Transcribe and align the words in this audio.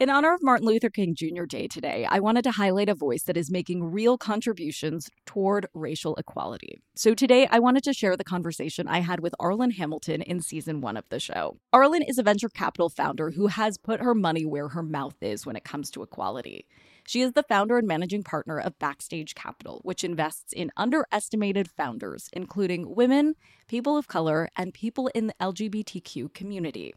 In 0.00 0.08
honor 0.08 0.32
of 0.32 0.42
Martin 0.42 0.66
Luther 0.66 0.88
King 0.88 1.14
Jr. 1.14 1.44
Day 1.44 1.68
today, 1.68 2.06
I 2.08 2.20
wanted 2.20 2.42
to 2.44 2.52
highlight 2.52 2.88
a 2.88 2.94
voice 2.94 3.24
that 3.24 3.36
is 3.36 3.50
making 3.50 3.84
real 3.84 4.16
contributions 4.16 5.10
toward 5.26 5.66
racial 5.74 6.16
equality. 6.16 6.80
So 6.94 7.12
today, 7.12 7.46
I 7.50 7.58
wanted 7.58 7.84
to 7.84 7.92
share 7.92 8.16
the 8.16 8.24
conversation 8.24 8.88
I 8.88 9.00
had 9.00 9.20
with 9.20 9.34
Arlan 9.38 9.74
Hamilton 9.74 10.22
in 10.22 10.40
season 10.40 10.80
one 10.80 10.96
of 10.96 11.06
the 11.10 11.20
show. 11.20 11.58
Arlan 11.74 12.00
is 12.08 12.16
a 12.16 12.22
venture 12.22 12.48
capital 12.48 12.88
founder 12.88 13.32
who 13.32 13.48
has 13.48 13.76
put 13.76 14.00
her 14.00 14.14
money 14.14 14.46
where 14.46 14.68
her 14.68 14.82
mouth 14.82 15.16
is 15.20 15.44
when 15.44 15.54
it 15.54 15.64
comes 15.64 15.90
to 15.90 16.02
equality. 16.02 16.64
She 17.06 17.20
is 17.20 17.32
the 17.32 17.42
founder 17.42 17.76
and 17.76 17.86
managing 17.86 18.22
partner 18.22 18.58
of 18.58 18.78
Backstage 18.78 19.34
Capital, 19.34 19.82
which 19.82 20.02
invests 20.02 20.54
in 20.54 20.72
underestimated 20.78 21.68
founders, 21.68 22.30
including 22.32 22.94
women, 22.94 23.34
people 23.68 23.98
of 23.98 24.08
color, 24.08 24.48
and 24.56 24.72
people 24.72 25.08
in 25.08 25.26
the 25.26 25.34
LGBTQ 25.42 26.32
community. 26.32 26.94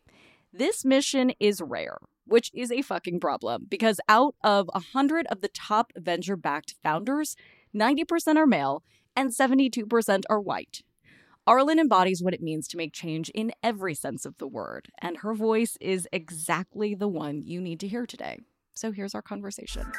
This 0.54 0.86
mission 0.86 1.34
is 1.40 1.62
rare, 1.62 1.98
which 2.26 2.52
is 2.54 2.72
a 2.72 2.82
fucking 2.82 3.20
problem 3.20 3.66
because 3.70 4.00
out 4.08 4.36
of 4.44 4.70
100 4.74 5.28
of 5.28 5.42
the 5.42 5.48
top 5.50 5.92
venture 5.98 6.38
backed 6.38 6.76
founders, 6.84 7.36
90% 7.76 8.38
are 8.38 8.48
male 8.48 8.84
and 9.16 9.32
72% 9.32 10.24
are 10.30 10.40
white. 10.40 10.82
Arlan 11.48 11.78
embodies 11.78 12.24
what 12.24 12.34
it 12.34 12.42
means 12.42 12.68
to 12.70 12.78
make 12.78 12.94
change 12.94 13.30
in 13.32 13.52
every 13.62 13.94
sense 13.94 14.26
of 14.26 14.38
the 14.38 14.48
word, 14.48 14.88
and 15.00 15.18
her 15.18 15.34
voice 15.34 15.78
is 15.82 16.08
exactly 16.14 16.96
the 16.96 17.10
one 17.10 17.42
you 17.44 17.60
need 17.60 17.82
to 17.82 17.88
hear 17.88 18.06
today. 18.06 18.40
So 18.74 18.94
here's 18.94 19.14
our 19.14 19.22
conversation. 19.22 19.92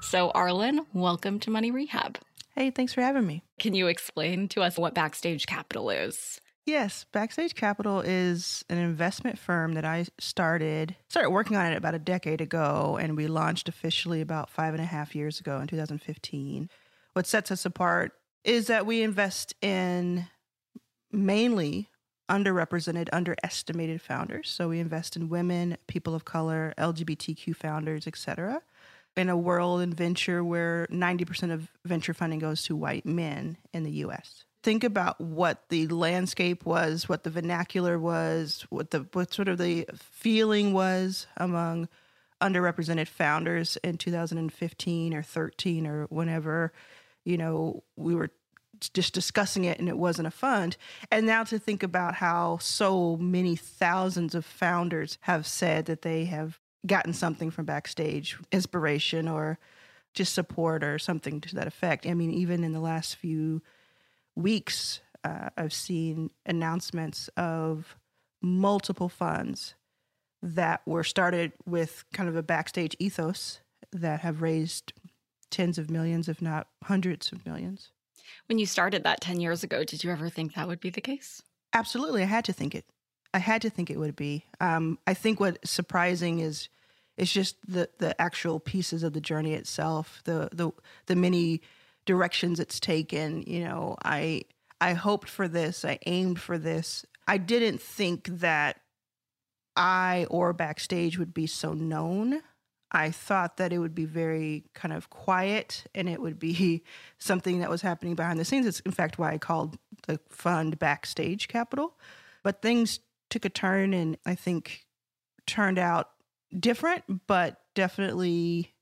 So, 0.00 0.30
Arlan, 0.36 0.86
welcome 0.92 1.40
to 1.40 1.50
Money 1.50 1.72
Rehab. 1.72 2.18
Hey, 2.54 2.70
thanks 2.70 2.92
for 2.92 3.00
having 3.00 3.26
me. 3.26 3.42
Can 3.58 3.74
you 3.74 3.88
explain 3.88 4.46
to 4.48 4.62
us 4.62 4.78
what 4.78 4.94
Backstage 4.94 5.46
Capital 5.46 5.90
is? 5.90 6.40
Yes, 6.66 7.04
Backstage 7.12 7.54
Capital 7.54 8.00
is 8.00 8.64
an 8.70 8.78
investment 8.78 9.38
firm 9.38 9.74
that 9.74 9.84
I 9.84 10.06
started 10.18 10.96
started 11.08 11.28
working 11.28 11.58
on 11.58 11.70
it 11.70 11.76
about 11.76 11.94
a 11.94 11.98
decade 11.98 12.40
ago, 12.40 12.98
and 12.98 13.18
we 13.18 13.26
launched 13.26 13.68
officially 13.68 14.22
about 14.22 14.48
five 14.48 14.72
and 14.72 14.82
a 14.82 14.86
half 14.86 15.14
years 15.14 15.40
ago 15.40 15.60
in 15.60 15.66
2015. 15.66 16.70
What 17.12 17.26
sets 17.26 17.50
us 17.50 17.66
apart 17.66 18.12
is 18.44 18.68
that 18.68 18.86
we 18.86 19.02
invest 19.02 19.54
in 19.60 20.26
mainly 21.12 21.90
underrepresented, 22.30 23.08
underestimated 23.12 24.00
founders. 24.00 24.48
So 24.48 24.70
we 24.70 24.80
invest 24.80 25.16
in 25.16 25.28
women, 25.28 25.76
people 25.86 26.14
of 26.14 26.24
color, 26.24 26.72
LGBTQ 26.78 27.54
founders, 27.54 28.06
etc. 28.06 28.62
In 29.18 29.28
a 29.28 29.36
world 29.36 29.82
in 29.82 29.92
venture 29.92 30.42
where 30.42 30.86
90% 30.90 31.52
of 31.52 31.68
venture 31.84 32.14
funding 32.14 32.38
goes 32.38 32.62
to 32.64 32.74
white 32.74 33.04
men 33.04 33.58
in 33.74 33.82
the 33.82 33.92
US 34.06 34.44
think 34.64 34.82
about 34.82 35.20
what 35.20 35.68
the 35.68 35.86
landscape 35.88 36.64
was, 36.64 37.08
what 37.08 37.22
the 37.22 37.30
vernacular 37.30 37.98
was, 37.98 38.66
what 38.70 38.90
the 38.90 39.06
what 39.12 39.32
sort 39.32 39.46
of 39.48 39.58
the 39.58 39.86
feeling 39.94 40.72
was 40.72 41.26
among 41.36 41.88
underrepresented 42.40 43.06
founders 43.06 43.76
in 43.84 43.98
2015 43.98 45.14
or 45.14 45.22
13 45.22 45.86
or 45.86 46.04
whenever, 46.06 46.72
you 47.24 47.36
know, 47.36 47.84
we 47.96 48.14
were 48.14 48.30
just 48.92 49.14
discussing 49.14 49.64
it 49.64 49.78
and 49.78 49.88
it 49.88 49.98
wasn't 49.98 50.26
a 50.26 50.30
fund. 50.30 50.76
And 51.12 51.26
now 51.26 51.44
to 51.44 51.58
think 51.58 51.82
about 51.82 52.14
how 52.14 52.58
so 52.58 53.16
many 53.18 53.56
thousands 53.56 54.34
of 54.34 54.44
founders 54.44 55.18
have 55.22 55.46
said 55.46 55.84
that 55.86 56.02
they 56.02 56.24
have 56.24 56.58
gotten 56.86 57.12
something 57.12 57.50
from 57.50 57.66
backstage, 57.66 58.38
inspiration 58.50 59.28
or 59.28 59.58
just 60.14 60.34
support 60.34 60.82
or 60.82 60.98
something 60.98 61.40
to 61.42 61.54
that 61.54 61.66
effect. 61.66 62.06
I 62.06 62.14
mean, 62.14 62.30
even 62.30 62.64
in 62.64 62.72
the 62.72 62.80
last 62.80 63.16
few 63.16 63.62
weeks, 64.36 65.00
uh, 65.22 65.50
I've 65.56 65.72
seen 65.72 66.30
announcements 66.46 67.28
of 67.36 67.96
multiple 68.42 69.08
funds 69.08 69.74
that 70.42 70.82
were 70.86 71.04
started 71.04 71.52
with 71.64 72.04
kind 72.12 72.28
of 72.28 72.36
a 72.36 72.42
backstage 72.42 72.94
ethos 72.98 73.60
that 73.92 74.20
have 74.20 74.42
raised 74.42 74.92
tens 75.50 75.78
of 75.78 75.90
millions, 75.90 76.28
if 76.28 76.42
not 76.42 76.68
hundreds 76.82 77.32
of 77.32 77.46
millions. 77.46 77.90
When 78.46 78.58
you 78.58 78.66
started 78.66 79.04
that 79.04 79.20
10 79.20 79.40
years 79.40 79.62
ago, 79.62 79.84
did 79.84 80.04
you 80.04 80.10
ever 80.10 80.28
think 80.28 80.54
that 80.54 80.68
would 80.68 80.80
be 80.80 80.90
the 80.90 81.00
case? 81.00 81.42
Absolutely. 81.72 82.22
I 82.22 82.26
had 82.26 82.44
to 82.46 82.52
think 82.52 82.74
it. 82.74 82.84
I 83.32 83.38
had 83.38 83.62
to 83.62 83.70
think 83.70 83.90
it 83.90 83.98
would 83.98 84.16
be. 84.16 84.44
Um, 84.60 84.98
I 85.06 85.14
think 85.14 85.40
what's 85.40 85.70
surprising 85.70 86.40
is 86.40 86.68
it's 87.16 87.32
just 87.32 87.56
the 87.66 87.88
the 87.98 88.20
actual 88.20 88.60
pieces 88.60 89.02
of 89.02 89.12
the 89.12 89.20
journey 89.20 89.54
itself, 89.54 90.20
the 90.24 90.48
the 90.52 90.70
the 91.06 91.16
many 91.16 91.62
directions 92.04 92.60
it's 92.60 92.80
taken. 92.80 93.42
You 93.42 93.64
know, 93.64 93.96
I 94.04 94.42
I 94.80 94.94
hoped 94.94 95.28
for 95.28 95.48
this, 95.48 95.84
I 95.84 95.98
aimed 96.06 96.40
for 96.40 96.58
this. 96.58 97.04
I 97.26 97.38
didn't 97.38 97.80
think 97.80 98.26
that 98.40 98.80
I 99.76 100.26
or 100.30 100.52
backstage 100.52 101.18
would 101.18 101.34
be 101.34 101.46
so 101.46 101.72
known. 101.72 102.42
I 102.92 103.10
thought 103.10 103.56
that 103.56 103.72
it 103.72 103.78
would 103.78 103.94
be 103.94 104.04
very 104.04 104.64
kind 104.72 104.94
of 104.94 105.10
quiet 105.10 105.84
and 105.94 106.08
it 106.08 106.20
would 106.20 106.38
be 106.38 106.84
something 107.18 107.58
that 107.58 107.70
was 107.70 107.82
happening 107.82 108.14
behind 108.14 108.38
the 108.38 108.44
scenes. 108.44 108.66
It's 108.66 108.80
in 108.80 108.92
fact 108.92 109.18
why 109.18 109.32
I 109.32 109.38
called 109.38 109.78
the 110.06 110.20
fund 110.28 110.78
Backstage 110.78 111.48
Capital. 111.48 111.94
But 112.42 112.62
things 112.62 113.00
took 113.30 113.44
a 113.44 113.50
turn 113.50 113.94
and 113.94 114.16
I 114.24 114.34
think 114.34 114.86
turned 115.46 115.78
out 115.78 116.10
different, 116.58 117.26
but 117.26 117.60
definitely 117.74 118.74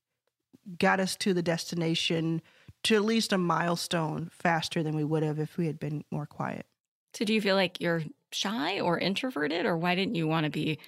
got 0.79 1.01
us 1.01 1.17
to 1.17 1.33
the 1.33 1.43
destination 1.43 2.43
to 2.85 2.97
at 2.97 3.05
least 3.05 3.33
a 3.33 3.39
milestone 3.39 4.31
faster 4.33 4.83
than 4.83 4.97
we 4.97 5.05
would 5.05 5.23
have 5.23 5.39
if 5.39 5.57
we 5.57 5.67
had 5.67 5.79
been 5.79 6.05
more 6.11 6.27
quiet. 6.27 6.67
So, 7.15 7.25
do 7.25 7.35
you 7.35 7.41
feel 7.41 7.57
like 7.57 7.81
you're 7.81 8.03
shy 8.33 8.81
or 8.81 8.99
introverted, 8.99 9.67
or 9.67 9.77
why 9.77 9.95
didn't 9.95 10.15
you 10.15 10.27
want 10.27 10.45
to 10.45 10.51
be 10.51 10.79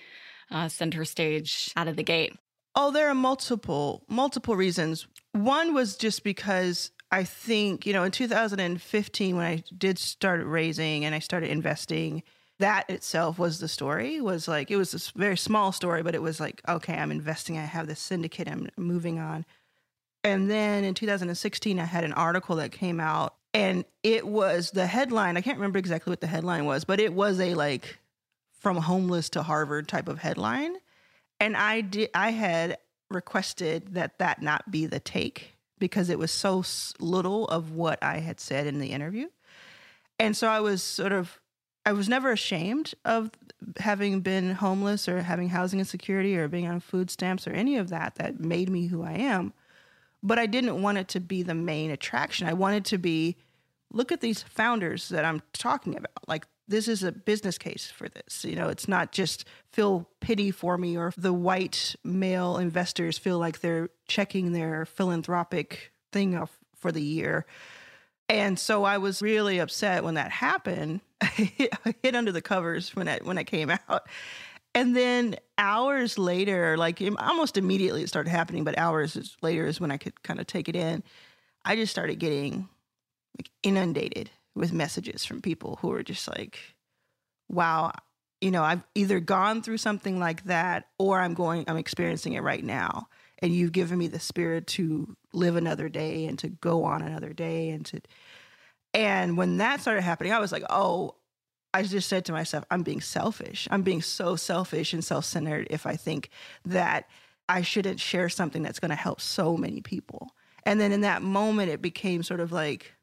uh, 0.50 0.68
center 0.68 1.04
stage 1.04 1.72
out 1.76 1.88
of 1.88 1.96
the 1.96 2.02
gate? 2.02 2.32
Oh, 2.76 2.90
there 2.90 3.08
are 3.08 3.14
multiple 3.14 4.04
multiple 4.08 4.56
reasons. 4.56 5.06
One 5.32 5.74
was 5.74 5.96
just 5.96 6.24
because 6.24 6.90
I 7.10 7.24
think 7.24 7.86
you 7.86 7.92
know 7.92 8.02
in 8.02 8.10
2015 8.10 9.36
when 9.36 9.46
I 9.46 9.62
did 9.76 9.98
start 9.98 10.44
raising 10.44 11.04
and 11.04 11.14
I 11.14 11.20
started 11.20 11.50
investing, 11.50 12.22
that 12.58 12.88
itself 12.90 13.38
was 13.38 13.60
the 13.60 13.68
story. 13.68 14.20
Was 14.20 14.48
like 14.48 14.70
it 14.70 14.76
was 14.76 14.94
a 14.94 15.18
very 15.18 15.36
small 15.36 15.72
story, 15.72 16.02
but 16.02 16.14
it 16.14 16.22
was 16.22 16.40
like 16.40 16.62
okay, 16.68 16.94
I'm 16.94 17.12
investing. 17.12 17.58
I 17.58 17.64
have 17.64 17.86
this 17.86 18.00
syndicate. 18.00 18.48
I'm 18.48 18.68
moving 18.76 19.18
on. 19.18 19.44
And 20.24 20.50
then 20.50 20.84
in 20.84 20.94
2016, 20.94 21.78
I 21.78 21.84
had 21.84 22.02
an 22.02 22.14
article 22.14 22.56
that 22.56 22.72
came 22.72 22.98
out, 22.98 23.34
and 23.52 23.84
it 24.02 24.26
was 24.26 24.70
the 24.70 24.86
headline. 24.86 25.36
I 25.36 25.42
can't 25.42 25.58
remember 25.58 25.78
exactly 25.78 26.10
what 26.10 26.22
the 26.22 26.26
headline 26.26 26.64
was, 26.64 26.84
but 26.84 26.98
it 26.98 27.12
was 27.12 27.38
a 27.38 27.54
like 27.54 27.98
from 28.58 28.78
homeless 28.78 29.28
to 29.30 29.42
Harvard 29.42 29.86
type 29.86 30.08
of 30.08 30.18
headline. 30.18 30.76
And 31.38 31.56
I 31.56 31.82
did, 31.82 32.08
I 32.14 32.30
had 32.30 32.78
requested 33.10 33.94
that 33.94 34.18
that 34.18 34.40
not 34.40 34.70
be 34.70 34.86
the 34.86 34.98
take 34.98 35.56
because 35.78 36.08
it 36.08 36.18
was 36.18 36.30
so 36.30 36.64
little 36.98 37.46
of 37.48 37.72
what 37.72 38.02
I 38.02 38.20
had 38.20 38.40
said 38.40 38.66
in 38.66 38.78
the 38.78 38.92
interview. 38.92 39.28
And 40.18 40.34
so 40.34 40.48
I 40.48 40.60
was 40.60 40.82
sort 40.82 41.12
of, 41.12 41.38
I 41.84 41.92
was 41.92 42.08
never 42.08 42.32
ashamed 42.32 42.94
of 43.04 43.30
having 43.78 44.20
been 44.20 44.54
homeless 44.54 45.06
or 45.06 45.20
having 45.20 45.50
housing 45.50 45.80
insecurity 45.80 46.34
or 46.36 46.48
being 46.48 46.66
on 46.66 46.80
food 46.80 47.10
stamps 47.10 47.46
or 47.46 47.50
any 47.50 47.76
of 47.76 47.90
that 47.90 48.14
that 48.14 48.40
made 48.40 48.70
me 48.70 48.86
who 48.86 49.02
I 49.02 49.12
am 49.12 49.52
but 50.24 50.38
I 50.38 50.46
didn't 50.46 50.80
want 50.82 50.98
it 50.98 51.08
to 51.08 51.20
be 51.20 51.42
the 51.42 51.54
main 51.54 51.90
attraction. 51.90 52.48
I 52.48 52.54
wanted 52.54 52.86
to 52.86 52.98
be 52.98 53.36
look 53.92 54.10
at 54.10 54.20
these 54.20 54.42
founders 54.42 55.10
that 55.10 55.24
I'm 55.24 55.42
talking 55.52 55.96
about. 55.96 56.26
Like 56.26 56.46
this 56.66 56.88
is 56.88 57.02
a 57.02 57.12
business 57.12 57.58
case 57.58 57.92
for 57.94 58.08
this. 58.08 58.44
You 58.44 58.56
know, 58.56 58.68
it's 58.68 58.88
not 58.88 59.12
just 59.12 59.44
feel 59.70 60.08
pity 60.20 60.50
for 60.50 60.78
me 60.78 60.96
or 60.96 61.12
the 61.16 61.32
white 61.32 61.94
male 62.02 62.56
investors 62.56 63.18
feel 63.18 63.38
like 63.38 63.60
they're 63.60 63.90
checking 64.08 64.52
their 64.52 64.86
philanthropic 64.86 65.92
thing 66.10 66.34
off 66.34 66.58
for 66.74 66.90
the 66.90 67.02
year. 67.02 67.44
And 68.28 68.58
so 68.58 68.84
I 68.84 68.96
was 68.98 69.20
really 69.20 69.58
upset 69.58 70.02
when 70.02 70.14
that 70.14 70.30
happened. 70.30 71.02
I 71.20 71.26
hit, 72.02 72.16
under 72.16 72.32
the 72.32 72.40
covers 72.40 72.96
when 72.96 73.08
it 73.08 73.24
when 73.26 73.36
it 73.36 73.44
came 73.44 73.70
out. 73.70 74.08
And 74.74 74.96
then 74.96 75.36
hours 75.56 76.18
later, 76.18 76.76
like 76.76 77.00
almost 77.18 77.56
immediately 77.56 78.02
it 78.02 78.08
started 78.08 78.30
happening, 78.30 78.64
but 78.64 78.76
hours 78.76 79.36
later 79.40 79.66
is 79.66 79.80
when 79.80 79.92
I 79.92 79.96
could 79.96 80.22
kind 80.22 80.40
of 80.40 80.46
take 80.46 80.68
it 80.68 80.74
in. 80.74 81.02
I 81.64 81.76
just 81.76 81.92
started 81.92 82.18
getting 82.18 82.68
like 83.38 83.50
inundated 83.62 84.30
with 84.54 84.72
messages 84.72 85.24
from 85.24 85.40
people 85.40 85.78
who 85.80 85.88
were 85.88 86.02
just 86.02 86.28
like, 86.28 86.58
wow, 87.48 87.92
you 88.40 88.50
know, 88.50 88.62
I've 88.62 88.84
either 88.94 89.20
gone 89.20 89.62
through 89.62 89.78
something 89.78 90.18
like 90.18 90.44
that 90.44 90.88
or 90.98 91.20
I'm 91.20 91.34
going, 91.34 91.64
I'm 91.68 91.76
experiencing 91.76 92.34
it 92.34 92.42
right 92.42 92.64
now. 92.64 93.08
And 93.38 93.54
you've 93.54 93.72
given 93.72 93.98
me 93.98 94.08
the 94.08 94.20
spirit 94.20 94.66
to 94.68 95.16
live 95.32 95.56
another 95.56 95.88
day 95.88 96.26
and 96.26 96.38
to 96.40 96.48
go 96.48 96.84
on 96.84 97.02
another 97.02 97.32
day 97.32 97.70
and 97.70 97.84
to, 97.86 98.00
and 98.92 99.36
when 99.36 99.58
that 99.58 99.80
started 99.80 100.02
happening, 100.02 100.32
I 100.32 100.38
was 100.38 100.52
like, 100.52 100.64
oh, 100.70 101.16
I 101.74 101.82
just 101.82 102.08
said 102.08 102.24
to 102.26 102.32
myself, 102.32 102.64
I'm 102.70 102.84
being 102.84 103.00
selfish. 103.00 103.66
I'm 103.68 103.82
being 103.82 104.00
so 104.00 104.36
selfish 104.36 104.92
and 104.92 105.04
self 105.04 105.24
centered 105.24 105.66
if 105.70 105.86
I 105.86 105.96
think 105.96 106.30
that 106.64 107.10
I 107.48 107.62
shouldn't 107.62 107.98
share 107.98 108.28
something 108.28 108.62
that's 108.62 108.78
going 108.78 108.90
to 108.90 108.94
help 108.94 109.20
so 109.20 109.56
many 109.56 109.80
people. 109.80 110.30
And 110.64 110.80
then 110.80 110.92
in 110.92 111.00
that 111.00 111.20
moment, 111.20 111.70
it 111.70 111.82
became 111.82 112.22
sort 112.22 112.38
of 112.38 112.52
like, 112.52 112.94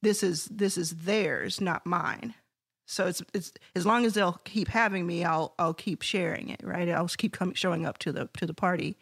this 0.00 0.22
is 0.22 0.46
this 0.46 0.78
is 0.78 0.90
theirs, 0.92 1.60
not 1.60 1.84
mine. 1.84 2.34
So 2.86 3.06
it's 3.06 3.22
it's 3.34 3.52
as 3.74 3.84
long 3.84 4.06
as 4.06 4.14
they'll 4.14 4.40
keep 4.44 4.68
having 4.68 5.06
me, 5.06 5.22
I'll 5.22 5.54
I'll 5.58 5.74
keep 5.74 6.00
sharing 6.00 6.48
it, 6.48 6.60
right? 6.64 6.88
I'll 6.88 7.08
keep 7.08 7.34
coming 7.34 7.54
showing 7.54 7.84
up 7.84 7.98
to 7.98 8.12
the 8.12 8.30
to 8.38 8.46
the 8.46 8.54
party. 8.54 8.96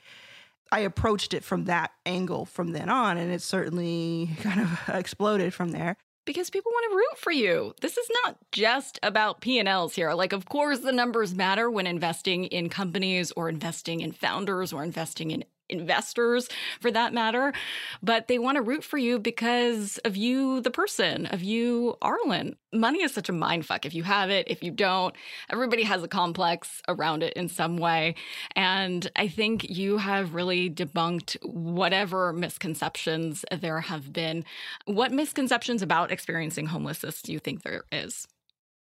I 0.72 0.80
approached 0.80 1.34
it 1.34 1.44
from 1.44 1.66
that 1.66 1.92
angle 2.04 2.46
from 2.46 2.72
then 2.72 2.88
on, 2.88 3.16
and 3.16 3.30
it 3.30 3.42
certainly 3.42 4.30
kind 4.40 4.60
of 4.60 4.88
exploded 4.88 5.54
from 5.54 5.70
there 5.70 5.96
because 6.24 6.50
people 6.50 6.72
want 6.72 6.90
to 6.90 6.96
root 6.96 7.18
for 7.18 7.32
you. 7.32 7.74
This 7.80 7.96
is 7.96 8.08
not 8.22 8.36
just 8.52 8.98
about 9.02 9.40
P&Ls 9.40 9.94
here. 9.94 10.12
Like 10.12 10.32
of 10.32 10.46
course 10.46 10.80
the 10.80 10.92
numbers 10.92 11.34
matter 11.34 11.70
when 11.70 11.86
investing 11.86 12.44
in 12.44 12.68
companies 12.68 13.32
or 13.32 13.48
investing 13.48 14.00
in 14.00 14.12
founders 14.12 14.72
or 14.72 14.82
investing 14.82 15.30
in 15.30 15.44
investors 15.68 16.48
for 16.80 16.90
that 16.90 17.12
matter, 17.12 17.52
but 18.02 18.28
they 18.28 18.38
want 18.38 18.56
to 18.56 18.62
root 18.62 18.84
for 18.84 18.98
you 18.98 19.18
because 19.18 19.98
of 19.98 20.16
you, 20.16 20.60
the 20.60 20.70
person, 20.70 21.26
of 21.26 21.42
you, 21.42 21.96
Arlan. 22.02 22.54
Money 22.72 23.02
is 23.02 23.14
such 23.14 23.28
a 23.28 23.32
mindfuck. 23.32 23.84
If 23.84 23.94
you 23.94 24.02
have 24.02 24.30
it, 24.30 24.46
if 24.48 24.62
you 24.62 24.70
don't, 24.70 25.14
everybody 25.50 25.84
has 25.84 26.02
a 26.02 26.08
complex 26.08 26.82
around 26.88 27.22
it 27.22 27.32
in 27.34 27.48
some 27.48 27.76
way. 27.76 28.16
And 28.56 29.10
I 29.16 29.28
think 29.28 29.68
you 29.70 29.98
have 29.98 30.34
really 30.34 30.68
debunked 30.68 31.36
whatever 31.42 32.32
misconceptions 32.32 33.44
there 33.50 33.80
have 33.80 34.12
been. 34.12 34.44
What 34.86 35.12
misconceptions 35.12 35.82
about 35.82 36.10
experiencing 36.10 36.66
homelessness 36.66 37.22
do 37.22 37.32
you 37.32 37.38
think 37.38 37.62
there 37.62 37.84
is? 37.92 38.26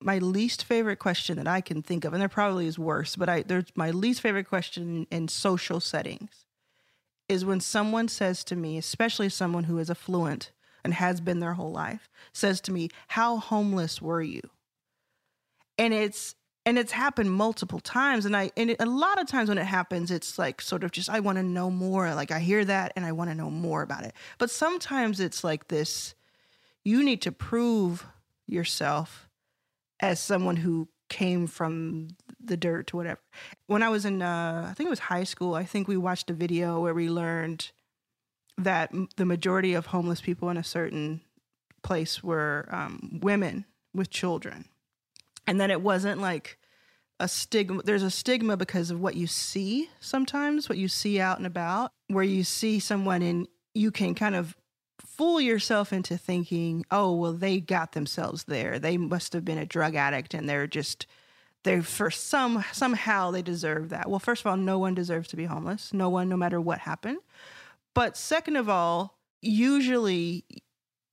my 0.01 0.19
least 0.19 0.65
favorite 0.65 0.99
question 0.99 1.37
that 1.39 1.49
I 1.49 1.63
can 1.63 1.81
think 1.81 2.05
of, 2.05 2.13
and 2.13 2.21
there 2.21 2.29
probably 2.29 2.67
is 2.67 2.79
worse, 2.79 3.17
but 3.17 3.31
I 3.31 3.43
there's 3.43 3.65
my 3.75 3.91
least 3.91 4.21
favorite 4.21 4.47
question 4.47 5.07
in 5.11 5.29
social 5.29 5.81
settings 5.81 6.45
is 7.29 7.45
when 7.45 7.61
someone 7.61 8.09
says 8.09 8.45
to 8.45 8.57
me, 8.57 8.79
especially 8.79 9.29
someone 9.29 9.65
who 9.65 9.79
is 9.79 9.91
affluent 9.91 10.51
and 10.85 10.95
has 10.95 11.21
been 11.21 11.41
their 11.41 11.55
whole 11.55 11.73
life, 11.73 12.09
says 12.33 12.61
to 12.63 12.73
me, 12.73 12.91
"How 13.09 13.39
homeless 13.39 14.03
were 14.03 14.23
you?" 14.23 14.43
And 15.79 15.95
it's 15.95 16.35
and 16.67 16.79
it's 16.79 16.93
happened 16.93 17.31
multiple 17.31 17.81
times 17.81 18.25
and 18.25 18.37
I 18.37 18.51
and 18.57 18.71
it, 18.71 18.77
a 18.81 18.87
lot 18.87 19.21
of 19.21 19.27
times 19.27 19.49
when 19.49 19.59
it 19.59 19.67
happens 19.67 20.11
it's 20.11 20.39
like 20.39 20.63
sort 20.63 20.83
of 20.83 20.93
just 20.93 21.11
I 21.11 21.21
want 21.21 21.37
to 21.37 21.43
know 21.43 21.71
more, 21.71 22.15
like 22.15 22.31
I 22.31 22.39
hear 22.41 22.65
that 22.65 22.93
and 22.97 23.05
I 23.05 23.13
want 23.13 23.31
to 23.31 23.35
know 23.35 23.51
more 23.51 23.83
about 23.83 24.05
it. 24.05 24.15
But 24.39 24.51
sometimes 24.51 25.21
it's 25.21 25.45
like 25.45 25.69
this 25.69 26.15
you 26.85 27.03
need 27.03 27.23
to 27.23 27.33
prove 27.33 28.07
yourself 28.47 29.29
as 30.01 30.21
someone 30.21 30.57
who 30.57 30.89
came 31.09 31.47
from 31.47 32.09
the 32.47 32.57
dirt 32.57 32.93
or 32.93 32.99
whatever. 32.99 33.21
When 33.67 33.83
I 33.83 33.89
was 33.89 34.05
in, 34.05 34.23
uh, 34.23 34.69
I 34.71 34.75
think 34.75 34.87
it 34.89 34.91
was 34.91 34.99
high 35.01 35.25
school, 35.25 35.55
I 35.55 35.65
think 35.65 35.89
we 35.89 35.97
watched 35.97 36.31
a 36.31 36.35
video 36.35 36.81
where 36.81 36.95
we 36.95 37.09
learned 37.09 37.71
that 38.59 38.93
the 39.17 39.25
majority 39.25 39.75
of 39.75 39.87
homeless 39.87 40.21
people 40.21 40.49
in 40.51 40.57
a 40.57 40.65
certain 40.65 41.21
place 41.83 42.23
were 42.23 42.69
um, 42.71 43.21
women 43.23 43.65
with 43.93 44.11
children. 44.11 44.67
And 45.47 45.61
then 45.61 45.71
it 45.71 45.81
wasn't 45.81 46.21
like 46.21 46.59
a 47.21 47.29
stigma. 47.29 47.83
There's 47.83 48.03
a 48.03 48.11
stigma 48.11 48.57
because 48.57 48.91
of 48.91 49.01
what 49.01 49.15
you 49.15 49.27
see 49.27 49.91
sometimes, 50.01 50.69
what 50.69 50.79
you 50.79 50.89
see 50.89 51.21
out 51.21 51.39
and 51.39 51.47
about, 51.47 51.93
where 52.09 52.25
you 52.25 52.45
see 52.45 52.81
someone 52.81 53.23
and 53.23 53.47
you 53.75 53.91
can 53.91 54.15
kind 54.15 54.35
of 54.35 54.57
fool 55.01 55.41
yourself 55.41 55.93
into 55.93 56.17
thinking, 56.17 56.85
oh, 56.91 57.15
well, 57.15 57.33
they 57.33 57.61
got 57.61 57.93
themselves 57.93 58.45
there. 58.45 58.79
They 58.79 58.97
must 58.97 59.33
have 59.33 59.45
been 59.45 59.59
a 59.59 59.67
drug 59.67 59.95
addict 59.95 60.35
and 60.35 60.49
they're 60.49 60.67
just 60.67 61.07
they 61.65 61.81
for 61.81 62.11
some 62.11 62.65
somehow 62.73 63.31
they 63.31 63.43
deserve 63.43 63.89
that. 63.89 64.09
Well, 64.09 64.21
first 64.21 64.43
of 64.43 64.47
all, 64.47 64.57
no 64.57 64.79
one 64.79 64.95
deserves 64.95 65.29
to 65.29 65.37
be 65.37 65.47
homeless. 65.47 65.93
No 65.93 66.09
one, 66.09 66.29
no 66.29 66.37
matter 66.37 66.61
what 66.61 66.79
happened. 66.79 67.19
But 67.95 68.17
second 68.17 68.57
of 68.57 68.69
all, 68.69 69.19
usually 69.41 70.45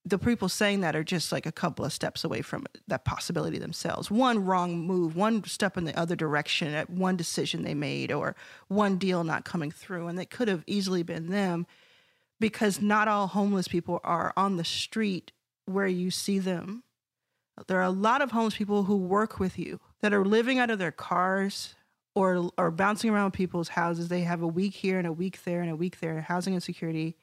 the 0.03 0.17
people 0.17 0.49
saying 0.49 0.81
that 0.81 0.95
are 0.95 1.03
just 1.03 1.31
like 1.31 1.45
a 1.45 1.51
couple 1.51 1.85
of 1.85 1.93
steps 1.93 2.23
away 2.23 2.41
from 2.41 2.65
that 2.87 3.05
possibility 3.05 3.59
themselves. 3.59 4.09
One 4.09 4.43
wrong 4.43 4.79
move, 4.79 5.15
one 5.15 5.43
step 5.43 5.77
in 5.77 5.85
the 5.85 5.97
other 5.97 6.15
direction 6.15 6.73
at 6.73 6.89
one 6.89 7.15
decision 7.15 7.63
they 7.63 7.75
made, 7.75 8.11
or 8.11 8.35
one 8.67 8.97
deal 8.97 9.23
not 9.23 9.45
coming 9.45 9.71
through, 9.71 10.07
and 10.07 10.19
it 10.19 10.29
could 10.29 10.47
have 10.47 10.63
easily 10.67 11.03
been 11.03 11.29
them 11.29 11.67
because 12.39 12.81
not 12.81 13.07
all 13.07 13.27
homeless 13.27 13.67
people 13.67 14.01
are 14.03 14.33
on 14.35 14.57
the 14.57 14.65
street 14.65 15.31
where 15.65 15.87
you 15.87 16.09
see 16.09 16.39
them. 16.39 16.83
There 17.67 17.77
are 17.77 17.83
a 17.83 17.91
lot 17.91 18.23
of 18.23 18.31
homeless 18.31 18.57
people 18.57 18.83
who 18.83 18.97
work 18.97 19.39
with 19.39 19.59
you 19.59 19.79
that 20.01 20.13
are 20.13 20.25
living 20.25 20.59
out 20.59 20.69
of 20.69 20.79
their 20.79 20.91
cars 20.91 21.75
or 22.15 22.51
or 22.57 22.71
bouncing 22.71 23.09
around 23.09 23.31
people's 23.31 23.69
houses. 23.69 24.07
They 24.07 24.21
have 24.21 24.41
a 24.41 24.47
week 24.47 24.73
here 24.73 24.97
and 24.97 25.07
a 25.07 25.13
week 25.13 25.43
there 25.43 25.61
and 25.61 25.71
a 25.71 25.75
week 25.75 25.99
there, 25.99 26.21
housing 26.21 26.53
insecurity. 26.53 27.15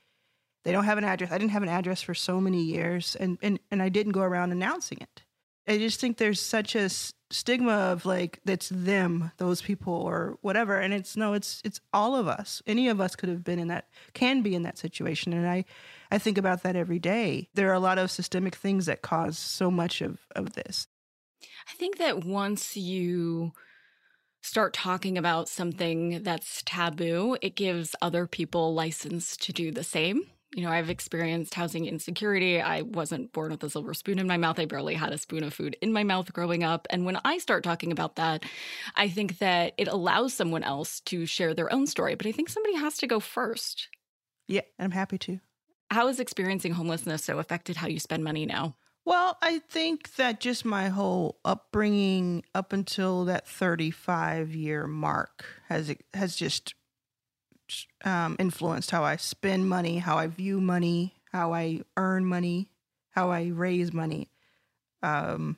They 0.65 0.73
don't 0.73 0.85
have 0.85 0.99
an 0.99 1.05
address. 1.05 1.31
I 1.31 1.39
didn't 1.39 1.53
have 1.53 1.63
an 1.63 1.69
address 1.69 2.03
for 2.03 2.15
so 2.15 2.41
many 2.41 2.63
years 2.63 3.17
and 3.17 3.39
and, 3.43 3.59
and 3.71 3.83
I 3.83 3.89
didn't 3.89 4.13
go 4.13 4.23
around 4.23 4.53
announcing 4.53 4.99
it. 5.01 5.23
I 5.67 5.77
just 5.77 6.01
think 6.01 6.17
there's 6.17 6.41
such 6.41 6.75
a 6.75 6.89
stigma 7.31 7.73
of 7.73 8.07
like 8.07 8.41
that's 8.47 8.71
them, 8.71 9.33
those 9.37 9.61
people 9.61 9.93
or 9.93 10.39
whatever 10.41 10.79
and 10.79 10.95
it's 10.95 11.17
no, 11.17 11.35
it's 11.35 11.61
it's 11.65 11.81
all 11.93 12.17
of 12.17 12.27
us. 12.27 12.63
Any 12.67 12.89
of 12.89 13.01
us 13.01 13.17
could 13.17 13.29
have 13.29 13.45
been 13.45 13.59
in 13.59 13.69
that 13.69 13.89
can 14.15 14.43
be 14.43 14.55
in 14.55 14.63
that 14.63 14.79
situation 14.79 15.33
and 15.33 15.47
I 15.47 15.65
I 16.11 16.19
think 16.19 16.39
about 16.39 16.63
that 16.63 16.77
every 16.77 16.99
day. 16.99 17.51
There 17.55 17.69
are 17.71 17.75
a 17.75 17.81
lot 17.81 17.99
of 17.99 18.11
systemic 18.11 18.55
things 18.55 18.87
that 18.87 19.03
cause 19.03 19.39
so 19.39 19.71
much 19.71 20.01
of 20.01 20.27
of 20.35 20.55
this. 20.55 20.87
I 21.69 21.75
think 21.75 21.99
that 21.99 22.25
once 22.25 22.77
you 22.77 23.53
start 24.43 24.73
talking 24.73 25.19
about 25.19 25.49
something 25.49 26.23
that's 26.23 26.63
taboo, 26.65 27.37
it 27.43 27.57
gives 27.57 27.95
other 28.01 28.27
people 28.27 28.75
license 28.75 29.37
to 29.37 29.53
do 29.53 29.71
the 29.71 29.85
same. 29.85 30.23
You 30.55 30.63
know, 30.63 30.71
I've 30.71 30.89
experienced 30.89 31.55
housing 31.55 31.85
insecurity. 31.85 32.61
I 32.61 32.81
wasn't 32.81 33.33
born 33.33 33.51
with 33.51 33.63
a 33.63 33.69
silver 33.69 33.93
spoon 33.93 34.19
in 34.19 34.27
my 34.27 34.39
mouth. 34.39 34.59
I 34.59 34.65
barely 34.65 34.95
had 34.95 35.13
a 35.13 35.19
spoon 35.19 35.45
of 35.45 35.53
food 35.53 35.77
in 35.83 35.93
my 35.93 36.05
mouth 36.05 36.33
growing 36.33 36.65
up. 36.65 36.87
And 36.89 37.05
when 37.05 37.19
I 37.23 37.37
start 37.37 37.65
talking 37.65 37.93
about 37.93 38.17
that, 38.17 38.45
I 38.97 39.09
think 39.09 39.39
that 39.39 39.75
it 39.77 39.89
allows 39.89 40.33
someone 40.33 40.63
else 40.63 41.01
to 41.01 41.27
share 41.27 41.53
their 41.53 41.71
own 41.71 41.87
story. 41.87 42.15
But 42.15 42.27
I 42.27 42.33
think 42.33 42.49
somebody 42.49 42.77
has 42.77 42.97
to 42.99 43.07
go 43.07 43.21
first. 43.21 43.89
Yeah, 44.47 44.63
and 44.79 44.87
I'm 44.87 44.91
happy 44.93 45.19
to. 45.19 45.41
How 45.91 46.07
has 46.07 46.19
experiencing 46.19 46.73
homelessness 46.73 47.25
so 47.25 47.39
affected 47.39 47.77
how 47.77 47.89
you 47.89 48.01
spend 48.01 48.25
money 48.25 48.47
now? 48.47 48.77
Well, 49.09 49.39
I 49.41 49.61
think 49.61 50.17
that 50.17 50.39
just 50.39 50.67
my 50.67 50.89
whole 50.91 51.39
upbringing 51.43 52.45
up 52.55 52.75
until 52.75 53.25
that 53.25 53.49
35 53.49 54.55
year 54.55 54.87
mark 54.87 55.47
has 55.71 55.95
has 56.13 56.37
just 56.37 56.75
um, 58.05 58.37
influenced 58.39 58.91
how 58.91 59.05
I 59.05 59.17
spend 59.17 59.67
money, 59.67 59.97
how 59.97 60.19
I 60.19 60.27
view 60.27 60.61
money, 60.61 61.15
how 61.33 61.55
I 61.55 61.85
earn 61.97 62.27
money, 62.27 62.69
how 63.13 63.31
I 63.31 63.47
raise 63.47 63.95
money. 63.95 64.29
Um, 65.03 65.57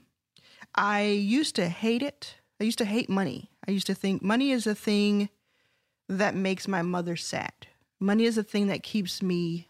I 0.77 1.07
used 1.07 1.57
to 1.57 1.69
hate 1.69 2.05
it. 2.05 2.37
I 2.61 2.63
used 2.63 2.79
to 2.79 2.85
hate 2.85 3.11
money. 3.11 3.51
I 3.67 3.73
used 3.73 3.89
to 3.89 3.97
think 3.97 4.23
money 4.23 4.53
is 4.53 4.69
a 4.69 4.77
thing 4.77 5.29
that 6.09 6.37
makes 6.37 6.69
my 6.69 6.83
mother 6.83 7.17
sad. 7.17 7.67
Money 7.99 8.27
is 8.27 8.39
a 8.39 8.45
thing 8.45 8.69
that 8.69 8.85
keeps 8.85 9.21
me 9.21 9.70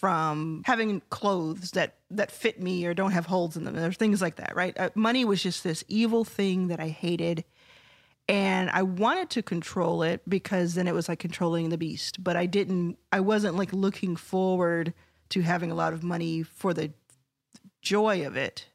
from 0.00 0.62
having 0.66 1.00
clothes 1.08 1.70
that 1.72 1.94
that 2.10 2.30
fit 2.30 2.60
me 2.60 2.84
or 2.86 2.94
don't 2.94 3.12
have 3.12 3.26
holes 3.26 3.56
in 3.56 3.64
them. 3.64 3.74
There's 3.74 3.96
things 3.96 4.20
like 4.20 4.36
that, 4.36 4.54
right? 4.54 4.78
Uh, 4.78 4.90
money 4.94 5.24
was 5.24 5.42
just 5.42 5.64
this 5.64 5.84
evil 5.88 6.24
thing 6.24 6.68
that 6.68 6.80
I 6.80 6.88
hated. 6.88 7.44
And 8.28 8.70
I 8.70 8.82
wanted 8.82 9.30
to 9.30 9.42
control 9.42 10.02
it 10.02 10.20
because 10.28 10.74
then 10.74 10.88
it 10.88 10.94
was 10.94 11.08
like 11.08 11.20
controlling 11.20 11.68
the 11.68 11.78
beast. 11.78 12.22
But 12.22 12.36
I 12.36 12.46
didn't, 12.46 12.98
I 13.12 13.20
wasn't 13.20 13.56
like 13.56 13.72
looking 13.72 14.16
forward 14.16 14.92
to 15.30 15.40
having 15.42 15.70
a 15.70 15.76
lot 15.76 15.92
of 15.92 16.02
money 16.02 16.42
for 16.42 16.74
the 16.74 16.92
joy 17.82 18.26
of 18.26 18.36
it. 18.36 18.66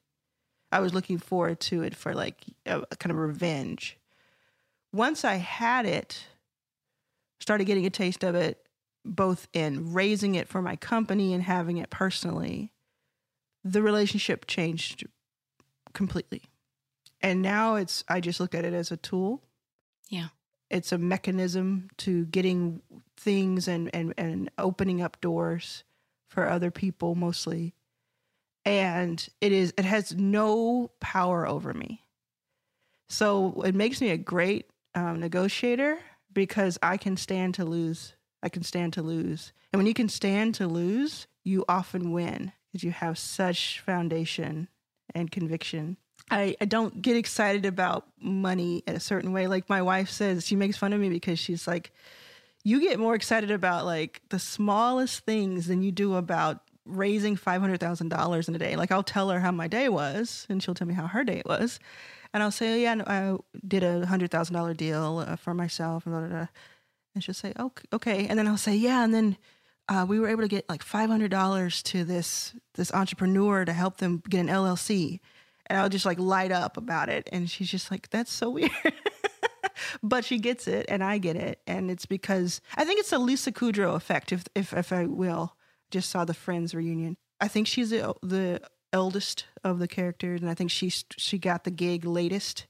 I 0.71 0.79
was 0.79 0.93
looking 0.93 1.17
forward 1.17 1.59
to 1.61 1.83
it 1.83 1.95
for 1.95 2.13
like 2.13 2.45
a, 2.65 2.81
a 2.91 2.95
kind 2.95 3.11
of 3.11 3.17
revenge. 3.17 3.97
Once 4.93 5.25
I 5.25 5.35
had 5.35 5.85
it, 5.85 6.23
started 7.41 7.65
getting 7.65 7.85
a 7.85 7.89
taste 7.89 8.23
of 8.23 8.35
it, 8.35 8.65
both 9.03 9.47
in 9.53 9.93
raising 9.93 10.35
it 10.35 10.47
for 10.47 10.61
my 10.61 10.75
company 10.75 11.33
and 11.33 11.43
having 11.43 11.77
it 11.77 11.89
personally, 11.89 12.71
the 13.63 13.81
relationship 13.81 14.45
changed 14.47 15.07
completely. 15.93 16.43
And 17.21 17.41
now 17.41 17.75
it's, 17.75 18.03
I 18.07 18.19
just 18.19 18.39
look 18.39 18.55
at 18.55 18.65
it 18.65 18.73
as 18.73 18.91
a 18.91 18.97
tool. 18.97 19.43
Yeah. 20.09 20.27
It's 20.69 20.91
a 20.91 20.97
mechanism 20.97 21.89
to 21.97 22.25
getting 22.25 22.81
things 23.17 23.67
and, 23.67 23.89
and, 23.93 24.13
and 24.17 24.49
opening 24.57 25.01
up 25.01 25.19
doors 25.21 25.83
for 26.29 26.47
other 26.47 26.71
people 26.71 27.13
mostly. 27.13 27.75
And 28.63 29.27
it 29.41 29.51
is, 29.51 29.73
it 29.77 29.85
has 29.85 30.15
no 30.15 30.91
power 30.99 31.47
over 31.47 31.73
me. 31.73 32.03
So 33.09 33.61
it 33.65 33.75
makes 33.75 33.99
me 33.99 34.09
a 34.11 34.17
great 34.17 34.69
um, 34.95 35.19
negotiator 35.19 35.99
because 36.31 36.79
I 36.81 36.97
can 36.97 37.17
stand 37.17 37.55
to 37.55 37.65
lose. 37.65 38.13
I 38.43 38.49
can 38.49 38.63
stand 38.63 38.93
to 38.93 39.01
lose. 39.01 39.53
And 39.71 39.79
when 39.79 39.87
you 39.87 39.93
can 39.93 40.09
stand 40.09 40.55
to 40.55 40.67
lose, 40.67 41.27
you 41.43 41.65
often 41.67 42.11
win 42.11 42.51
because 42.71 42.83
you 42.83 42.91
have 42.91 43.17
such 43.17 43.79
foundation 43.79 44.67
and 45.13 45.31
conviction. 45.31 45.97
I, 46.29 46.55
I 46.61 46.65
don't 46.65 47.01
get 47.01 47.17
excited 47.17 47.65
about 47.65 48.07
money 48.19 48.83
in 48.87 48.95
a 48.95 48.99
certain 48.99 49.33
way. 49.33 49.47
Like 49.47 49.69
my 49.69 49.81
wife 49.81 50.09
says, 50.09 50.45
she 50.45 50.55
makes 50.55 50.77
fun 50.77 50.93
of 50.93 50.99
me 50.99 51.09
because 51.09 51.39
she's 51.39 51.67
like, 51.67 51.91
you 52.63 52.79
get 52.79 52.99
more 52.99 53.15
excited 53.15 53.51
about 53.51 53.85
like 53.85 54.21
the 54.29 54.39
smallest 54.39 55.25
things 55.25 55.67
than 55.67 55.83
you 55.83 55.91
do 55.91 56.15
about 56.15 56.61
raising 56.85 57.35
$500,000 57.35 58.47
in 58.47 58.55
a 58.55 58.59
day. 58.59 58.75
Like 58.75 58.91
I'll 58.91 59.03
tell 59.03 59.29
her 59.29 59.39
how 59.39 59.51
my 59.51 59.67
day 59.67 59.89
was 59.89 60.45
and 60.49 60.61
she'll 60.61 60.73
tell 60.73 60.87
me 60.87 60.93
how 60.93 61.07
her 61.07 61.23
day 61.23 61.41
was. 61.45 61.79
And 62.33 62.41
I'll 62.41 62.51
say, 62.51 62.83
yeah, 62.83 63.01
I 63.05 63.35
did 63.67 63.83
a 63.83 64.05
$100,000 64.05 64.77
deal 64.77 65.25
uh, 65.27 65.35
for 65.35 65.53
myself. 65.53 66.05
And, 66.05 66.13
blah, 66.13 66.21
blah, 66.21 66.29
blah. 66.29 66.47
And 67.13 67.23
she'll 67.23 67.35
say, 67.35 67.53
oh, 67.57 67.71
okay. 67.93 68.27
And 68.27 68.37
then 68.37 68.47
I'll 68.47 68.57
say, 68.57 68.75
yeah. 68.75 69.03
And 69.03 69.13
then 69.13 69.37
uh, 69.89 70.05
we 70.07 70.19
were 70.19 70.29
able 70.29 70.43
to 70.43 70.47
get 70.47 70.69
like 70.69 70.83
$500 70.83 71.83
to 71.83 72.03
this, 72.03 72.53
this 72.75 72.93
entrepreneur 72.93 73.65
to 73.65 73.73
help 73.73 73.97
them 73.97 74.23
get 74.29 74.39
an 74.39 74.47
LLC. 74.47 75.19
And 75.67 75.79
I'll 75.79 75.89
just 75.89 76.05
like 76.05 76.19
light 76.19 76.51
up 76.51 76.77
about 76.77 77.09
it. 77.09 77.29
And 77.31 77.49
she's 77.49 77.69
just 77.69 77.91
like, 77.91 78.09
that's 78.09 78.31
so 78.31 78.49
weird. 78.51 78.71
but 80.03 80.25
she 80.25 80.39
gets 80.39 80.67
it 80.67 80.85
and 80.89 81.03
I 81.03 81.17
get 81.17 81.35
it. 81.35 81.59
And 81.67 81.91
it's 81.91 82.05
because 82.05 82.61
I 82.75 82.85
think 82.85 82.99
it's 82.99 83.11
a 83.11 83.17
Lisa 83.17 83.51
Kudrow 83.51 83.95
effect, 83.95 84.31
if, 84.31 84.45
if, 84.55 84.73
if 84.73 84.93
I 84.93 85.05
will. 85.05 85.55
Just 85.89 86.09
saw 86.09 86.23
the 86.23 86.33
Friends 86.33 86.73
reunion. 86.73 87.17
I 87.41 87.49
think 87.49 87.67
she's 87.67 87.89
the, 87.89 88.15
the 88.21 88.61
eldest 88.93 89.45
of 89.63 89.79
the 89.79 89.87
characters, 89.87 90.41
and 90.41 90.49
I 90.49 90.53
think 90.53 90.71
she 90.71 90.89
she 90.89 91.37
got 91.37 91.63
the 91.63 91.71
gig 91.71 92.05
latest. 92.05 92.67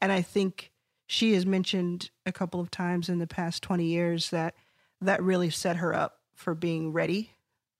And 0.00 0.10
I 0.10 0.22
think 0.22 0.71
she 1.12 1.34
has 1.34 1.44
mentioned 1.44 2.08
a 2.24 2.32
couple 2.32 2.58
of 2.58 2.70
times 2.70 3.10
in 3.10 3.18
the 3.18 3.26
past 3.26 3.62
twenty 3.62 3.84
years 3.84 4.30
that 4.30 4.54
that 5.02 5.22
really 5.22 5.50
set 5.50 5.76
her 5.76 5.94
up 5.94 6.20
for 6.34 6.54
being 6.54 6.90
ready 6.90 7.32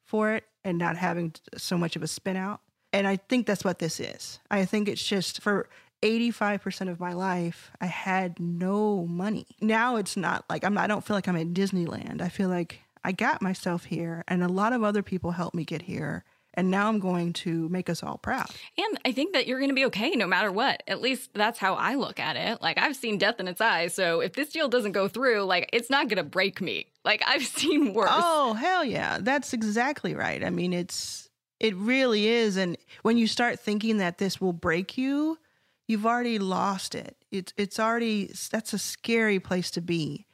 for 0.04 0.34
it 0.34 0.44
and 0.64 0.76
not 0.76 0.96
having 0.96 1.32
so 1.56 1.78
much 1.78 1.96
of 1.96 2.02
a 2.02 2.06
spin 2.06 2.36
out. 2.36 2.60
And 2.92 3.06
I 3.06 3.16
think 3.16 3.46
that's 3.46 3.64
what 3.64 3.78
this 3.78 3.98
is. 3.98 4.38
I 4.50 4.66
think 4.66 4.86
it's 4.86 5.02
just 5.02 5.40
for 5.40 5.68
85% 6.02 6.90
of 6.90 7.00
my 7.00 7.14
life, 7.14 7.70
I 7.80 7.86
had 7.86 8.38
no 8.38 9.06
money. 9.06 9.46
Now 9.60 9.96
it's 9.96 10.16
not 10.16 10.44
like 10.50 10.62
I'm 10.62 10.76
I 10.76 10.86
don't 10.86 11.04
feel 11.04 11.16
like 11.16 11.28
I'm 11.28 11.36
in 11.36 11.54
Disneyland. 11.54 12.20
I 12.20 12.28
feel 12.28 12.50
like 12.50 12.80
I 13.02 13.12
got 13.12 13.40
myself 13.40 13.84
here 13.84 14.24
and 14.28 14.42
a 14.42 14.48
lot 14.48 14.74
of 14.74 14.82
other 14.82 15.02
people 15.02 15.30
helped 15.30 15.56
me 15.56 15.64
get 15.64 15.82
here 15.82 16.24
and 16.54 16.70
now 16.70 16.88
I'm 16.88 16.98
going 16.98 17.32
to 17.32 17.68
make 17.68 17.88
us 17.88 18.02
all 18.02 18.18
proud. 18.18 18.50
And 18.76 18.98
I 19.04 19.12
think 19.12 19.32
that 19.32 19.46
you're 19.46 19.58
going 19.58 19.70
to 19.70 19.74
be 19.74 19.86
okay 19.86 20.10
no 20.10 20.26
matter 20.26 20.52
what. 20.52 20.82
At 20.86 21.00
least 21.00 21.30
that's 21.34 21.58
how 21.58 21.74
I 21.74 21.94
look 21.94 22.20
at 22.20 22.36
it. 22.36 22.60
Like 22.60 22.78
I've 22.78 22.96
seen 22.96 23.18
death 23.18 23.40
in 23.40 23.48
its 23.48 23.60
eyes, 23.60 23.94
so 23.94 24.20
if 24.20 24.34
this 24.34 24.50
deal 24.50 24.68
doesn't 24.68 24.92
go 24.92 25.08
through, 25.08 25.44
like 25.44 25.70
it's 25.72 25.90
not 25.90 26.08
going 26.08 26.18
to 26.18 26.24
break 26.24 26.60
me. 26.60 26.86
Like 27.04 27.22
I've 27.26 27.44
seen 27.46 27.94
worse. 27.94 28.10
Oh, 28.12 28.54
hell 28.54 28.84
yeah. 28.84 29.18
That's 29.20 29.52
exactly 29.52 30.14
right. 30.14 30.44
I 30.44 30.50
mean, 30.50 30.72
it's 30.72 31.28
it 31.60 31.76
really 31.76 32.26
is 32.26 32.56
and 32.56 32.76
when 33.02 33.16
you 33.16 33.26
start 33.26 33.60
thinking 33.60 33.98
that 33.98 34.18
this 34.18 34.40
will 34.40 34.52
break 34.52 34.98
you, 34.98 35.38
you've 35.86 36.06
already 36.06 36.38
lost 36.38 36.94
it. 36.94 37.16
It's 37.30 37.52
it's 37.56 37.78
already 37.78 38.32
that's 38.50 38.72
a 38.72 38.78
scary 38.78 39.40
place 39.40 39.70
to 39.72 39.80
be. 39.80 40.26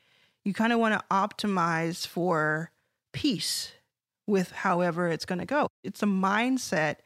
You 0.45 0.55
kind 0.55 0.73
of 0.73 0.79
want 0.79 0.99
to 0.99 1.05
optimize 1.15 2.07
for 2.07 2.71
peace 3.13 3.73
with 4.29 4.53
however 4.53 5.09
it's 5.09 5.25
going 5.25 5.41
to 5.41 5.47
go. 5.47 5.69
It's 5.83 6.03
a 6.03 6.07
mindset 6.07 6.97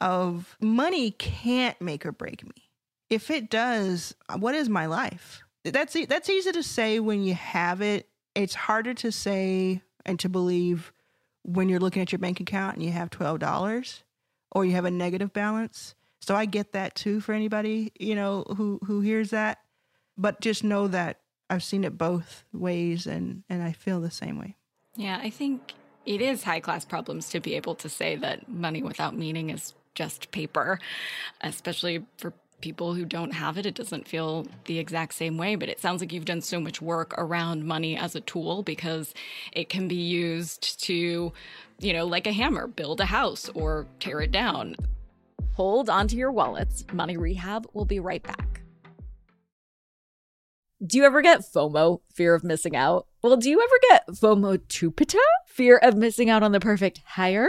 of 0.00 0.56
money 0.60 1.12
can't 1.12 1.80
make 1.80 2.04
or 2.04 2.12
break 2.12 2.44
me. 2.44 2.70
If 3.08 3.30
it 3.30 3.48
does, 3.48 4.14
uh, 4.28 4.36
what 4.36 4.54
is 4.54 4.68
my 4.68 4.86
life? 4.86 5.42
That's 5.64 5.96
that's 6.06 6.28
easy 6.28 6.52
to 6.52 6.62
say 6.62 7.00
when 7.00 7.22
you 7.22 7.34
have 7.34 7.80
it. 7.80 8.08
It's 8.34 8.54
harder 8.54 8.94
to 8.94 9.10
say 9.10 9.80
and 10.04 10.18
to 10.20 10.28
believe 10.28 10.92
when 11.42 11.68
you're 11.68 11.80
looking 11.80 12.02
at 12.02 12.12
your 12.12 12.18
bank 12.18 12.40
account 12.40 12.76
and 12.76 12.84
you 12.84 12.90
have 12.90 13.08
$12 13.10 14.02
or 14.52 14.64
you 14.64 14.72
have 14.72 14.84
a 14.84 14.90
negative 14.90 15.32
balance. 15.32 15.94
So 16.20 16.34
I 16.34 16.44
get 16.44 16.72
that 16.72 16.94
too 16.94 17.20
for 17.20 17.32
anybody, 17.32 17.92
you 17.98 18.14
know, 18.16 18.44
who 18.56 18.80
who 18.84 19.00
hears 19.00 19.30
that. 19.30 19.58
But 20.18 20.40
just 20.40 20.64
know 20.64 20.88
that 20.88 21.20
I've 21.48 21.62
seen 21.62 21.84
it 21.84 21.96
both 21.96 22.44
ways 22.52 23.06
and 23.06 23.44
and 23.48 23.62
I 23.62 23.72
feel 23.72 24.00
the 24.00 24.10
same 24.10 24.38
way. 24.38 24.56
Yeah, 24.96 25.20
I 25.22 25.30
think 25.30 25.74
it 26.06 26.20
is 26.20 26.44
high 26.44 26.60
class 26.60 26.84
problems 26.84 27.28
to 27.30 27.40
be 27.40 27.54
able 27.54 27.74
to 27.76 27.88
say 27.88 28.16
that 28.16 28.48
money 28.48 28.82
without 28.82 29.16
meaning 29.16 29.50
is 29.50 29.74
just 29.94 30.30
paper, 30.30 30.78
especially 31.40 32.04
for 32.18 32.32
people 32.60 32.94
who 32.94 33.04
don't 33.04 33.32
have 33.32 33.58
it. 33.58 33.66
It 33.66 33.74
doesn't 33.74 34.08
feel 34.08 34.46
the 34.64 34.78
exact 34.78 35.14
same 35.14 35.36
way, 35.36 35.56
but 35.56 35.68
it 35.68 35.80
sounds 35.80 36.00
like 36.00 36.12
you've 36.12 36.24
done 36.24 36.40
so 36.40 36.60
much 36.60 36.80
work 36.80 37.14
around 37.18 37.64
money 37.64 37.96
as 37.96 38.14
a 38.14 38.20
tool 38.20 38.62
because 38.62 39.12
it 39.52 39.68
can 39.68 39.88
be 39.88 39.96
used 39.96 40.80
to, 40.84 41.32
you 41.78 41.92
know, 41.92 42.06
like 42.06 42.26
a 42.26 42.32
hammer, 42.32 42.66
build 42.66 43.00
a 43.00 43.06
house 43.06 43.50
or 43.50 43.86
tear 44.00 44.20
it 44.20 44.32
down. 44.32 44.76
Hold 45.54 45.90
onto 45.90 46.16
your 46.16 46.32
wallets. 46.32 46.84
Money 46.92 47.16
Rehab 47.16 47.66
will 47.72 47.84
be 47.84 48.00
right 48.00 48.22
back. 48.22 48.60
Do 50.86 50.98
you 50.98 51.04
ever 51.04 51.22
get 51.22 51.40
FOMO, 51.40 52.00
fear 52.14 52.34
of 52.34 52.44
missing 52.44 52.76
out? 52.76 53.06
Well, 53.26 53.36
do 53.36 53.50
you 53.50 53.60
ever 53.60 53.74
get 53.90 54.06
FOMO-tupita, 54.20 55.18
fear 55.48 55.78
of 55.78 55.96
missing 55.96 56.30
out 56.30 56.44
on 56.44 56.52
the 56.52 56.60
perfect 56.60 57.00
hire? 57.04 57.48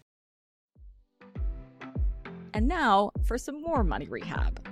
And 2.53 2.67
now 2.67 3.11
for 3.23 3.37
some 3.37 3.61
more 3.61 3.83
money 3.83 4.07
rehab. 4.07 4.67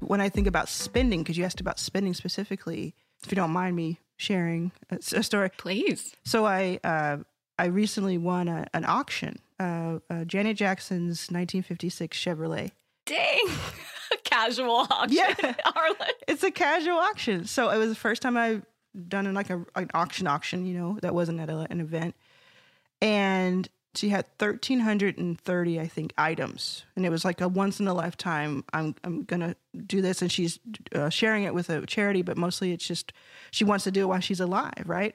When 0.00 0.20
I 0.20 0.28
think 0.28 0.46
about 0.46 0.68
spending, 0.68 1.22
because 1.22 1.38
you 1.38 1.44
asked 1.44 1.60
about 1.60 1.78
spending 1.78 2.14
specifically, 2.14 2.94
if 3.22 3.30
you 3.30 3.36
don't 3.36 3.50
mind 3.50 3.76
me 3.76 4.00
sharing 4.16 4.72
a, 4.90 5.22
story. 5.22 5.50
Please. 5.56 6.14
So 6.24 6.46
I 6.46 6.78
uh, 6.84 7.18
I 7.58 7.66
recently 7.66 8.18
won 8.18 8.48
a, 8.48 8.66
an 8.72 8.84
auction, 8.84 9.38
uh, 9.58 9.98
uh, 10.08 10.24
Janet 10.24 10.56
Jackson's 10.56 11.30
1956 11.30 12.16
Chevrolet. 12.16 12.70
Dang. 13.06 13.46
a 14.12 14.16
casual 14.24 14.86
auction. 14.90 15.12
Yeah. 15.12 15.54
It's 16.28 16.44
a 16.44 16.50
casual 16.50 16.96
auction. 16.96 17.44
So 17.44 17.70
it 17.70 17.76
was 17.76 17.88
the 17.88 17.96
first 17.96 18.22
time 18.22 18.36
I've 18.36 18.64
done 19.08 19.26
an, 19.26 19.34
like 19.34 19.50
a, 19.50 19.64
an 19.74 19.90
auction 19.94 20.28
auction, 20.28 20.64
you 20.64 20.74
know, 20.74 20.98
that 21.02 21.12
wasn't 21.12 21.40
at 21.40 21.50
a, 21.50 21.66
an 21.70 21.80
event. 21.80 22.14
And 23.02 23.68
she 23.94 24.08
had 24.10 24.24
1330 24.38 25.80
i 25.80 25.86
think 25.86 26.12
items. 26.16 26.84
And 26.96 27.04
it 27.04 27.10
was 27.10 27.24
like 27.24 27.40
a 27.40 27.48
once 27.48 27.80
in 27.80 27.88
a 27.88 27.94
lifetime 27.94 28.64
i'm 28.72 28.94
i'm 29.04 29.24
to 29.26 29.56
do 29.86 30.00
this. 30.02 30.22
And 30.22 30.30
she's 30.30 30.58
uh, 30.94 31.08
sharing 31.08 31.44
it 31.44 31.54
with 31.54 31.70
a 31.70 31.86
charity 31.86 32.22
but 32.22 32.36
mostly 32.36 32.72
it's 32.72 32.86
just 32.86 33.12
she 33.50 33.64
wants 33.64 33.84
to 33.84 33.90
do 33.90 34.02
it 34.02 34.06
while 34.06 34.20
she's 34.20 34.40
alive 34.40 34.84
right? 34.86 35.14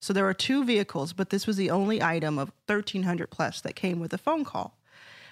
So 0.00 0.12
there 0.12 0.24
were 0.24 0.34
two 0.34 0.64
vehicles 0.64 1.12
but 1.12 1.30
this 1.30 1.46
was 1.46 1.56
the 1.56 1.70
only 1.70 2.02
item 2.02 2.38
of 2.38 2.52
1300 2.66 3.30
plus 3.30 3.60
that 3.62 3.76
came 3.76 4.00
with 4.00 4.12
a 4.12 4.18
phone 4.18 4.44
call 4.44 4.78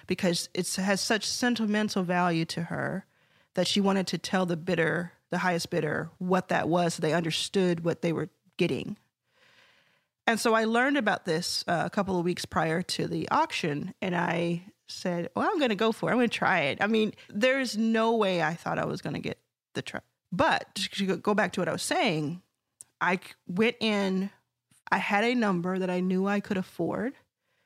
because 0.07 0.49
it 0.53 0.67
has 0.75 1.01
such 1.01 1.25
sentimental 1.25 2.03
value 2.03 2.45
to 2.45 2.63
her 2.63 3.05
that 3.55 3.67
she 3.67 3.81
wanted 3.81 4.05
to 4.07 4.17
tell 4.17 4.45
the 4.45 4.57
bidder 4.57 5.13
the 5.31 5.39
highest 5.39 5.69
bidder 5.69 6.09
what 6.17 6.49
that 6.49 6.69
was 6.69 6.95
so 6.95 7.01
they 7.01 7.13
understood 7.13 7.83
what 7.83 8.01
they 8.01 8.13
were 8.13 8.29
getting 8.57 8.97
and 10.27 10.39
so 10.39 10.53
I 10.53 10.65
learned 10.65 10.97
about 10.97 11.25
this 11.25 11.63
uh, 11.67 11.83
a 11.85 11.89
couple 11.89 12.17
of 12.17 12.25
weeks 12.25 12.45
prior 12.45 12.81
to 12.81 13.07
the 13.07 13.29
auction, 13.29 13.93
and 14.01 14.15
I 14.15 14.65
said, 14.87 15.29
"Well, 15.35 15.47
I'm 15.49 15.59
going 15.59 15.69
to 15.69 15.75
go 15.75 15.91
for 15.91 16.09
it. 16.09 16.13
I'm 16.13 16.17
going 16.17 16.29
to 16.29 16.37
try 16.37 16.61
it." 16.61 16.79
I 16.81 16.87
mean, 16.87 17.13
there's 17.29 17.77
no 17.77 18.15
way 18.15 18.41
I 18.41 18.55
thought 18.55 18.79
I 18.79 18.85
was 18.85 19.01
going 19.01 19.13
to 19.13 19.19
get 19.19 19.39
the 19.73 19.81
truck. 19.81 20.03
But 20.31 20.73
to 20.75 21.17
go 21.17 21.33
back 21.33 21.53
to 21.53 21.61
what 21.61 21.69
I 21.69 21.71
was 21.71 21.83
saying, 21.83 22.41
I 22.99 23.19
went 23.47 23.77
in. 23.79 24.29
I 24.91 24.97
had 24.97 25.23
a 25.23 25.33
number 25.33 25.79
that 25.79 25.89
I 25.89 25.99
knew 25.99 26.27
I 26.27 26.39
could 26.39 26.57
afford, 26.57 27.13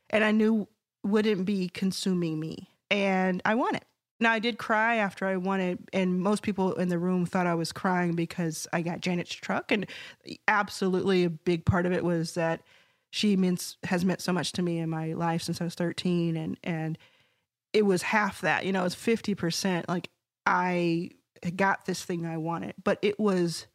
and 0.10 0.24
I 0.24 0.32
knew 0.32 0.68
wouldn't 1.04 1.46
be 1.46 1.70
consuming 1.70 2.40
me, 2.40 2.70
and 2.90 3.42
I 3.46 3.56
won 3.56 3.76
it. 3.76 3.86
Now 4.20 4.32
I 4.32 4.40
did 4.40 4.58
cry 4.58 4.96
after 4.96 5.26
I 5.26 5.38
won 5.38 5.60
it, 5.62 5.80
and 5.94 6.20
most 6.20 6.44
people 6.44 6.74
in 6.74 6.90
the 6.90 7.00
room 7.00 7.26
thought 7.26 7.48
I 7.48 7.56
was 7.56 7.72
crying 7.72 8.16
because 8.16 8.68
I 8.74 8.82
got 8.82 9.00
Janet's 9.00 9.34
truck, 9.34 9.72
and 9.72 9.86
absolutely 10.48 11.24
a 11.24 11.30
big 11.30 11.66
part 11.66 11.86
of 11.86 11.94
it 11.94 12.04
was 12.04 12.34
that 12.34 12.62
she 13.12 13.38
means 13.38 13.78
has 13.86 14.04
meant 14.04 14.22
so 14.22 14.34
much 14.34 14.52
to 14.54 14.62
me 14.62 14.80
in 14.80 14.90
my 14.90 15.14
life 15.14 15.42
since 15.42 15.62
I 15.62 15.64
was 15.64 15.76
thirteen, 15.76 16.36
and 16.36 16.58
and 16.64 16.98
it 17.72 17.86
was 17.86 18.02
half 18.02 18.42
that, 18.42 18.66
you 18.66 18.72
know, 18.72 18.82
it 18.82 18.86
was 18.86 18.96
fifty 18.96 19.36
percent. 19.36 19.88
Like 19.88 20.10
I 20.46 21.12
got 21.56 21.86
this 21.86 22.04
thing 22.04 22.26
I 22.26 22.38
wanted, 22.38 22.74
but 22.84 23.00
it 23.02 23.20
was 23.20 23.68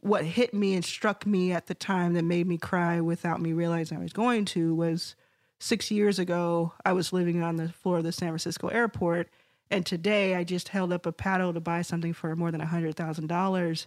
what 0.00 0.24
hit 0.24 0.52
me 0.52 0.74
and 0.74 0.84
struck 0.84 1.24
me 1.26 1.52
at 1.52 1.66
the 1.66 1.74
time 1.74 2.12
that 2.14 2.24
made 2.24 2.46
me 2.46 2.58
cry 2.58 3.00
without 3.00 3.40
me 3.40 3.52
realizing 3.52 3.96
I 3.96 4.02
was 4.02 4.12
going 4.12 4.44
to 4.46 4.74
was 4.74 5.14
six 5.60 5.90
years 5.90 6.18
ago 6.18 6.74
I 6.84 6.92
was 6.92 7.12
living 7.12 7.42
on 7.42 7.56
the 7.56 7.68
floor 7.70 7.98
of 7.98 8.04
the 8.04 8.12
San 8.12 8.28
Francisco 8.28 8.68
airport 8.68 9.30
and 9.70 9.84
today 9.84 10.34
I 10.34 10.44
just 10.44 10.68
held 10.68 10.92
up 10.92 11.06
a 11.06 11.12
paddle 11.12 11.52
to 11.52 11.60
buy 11.60 11.82
something 11.82 12.12
for 12.12 12.34
more 12.36 12.50
than 12.50 12.60
$100,000 12.60 13.86